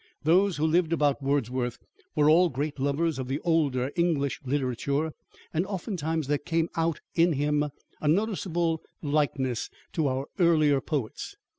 [0.23, 1.77] Those who lived about Wordsworth
[2.15, 5.11] were all great lovers of the older English literature,
[5.53, 7.65] and oftentimes there came out in him
[8.01, 11.35] a noticeable likeness to our earlier poets.